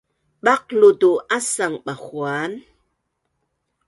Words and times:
baqlu 0.43 0.89
tu 1.01 1.11
asang 1.37 1.75
Bahuan 1.85 2.51